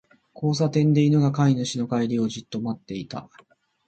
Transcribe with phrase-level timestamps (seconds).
[0.33, 3.29] 交差点で、犬が飼い主の帰りをじっと待っていた。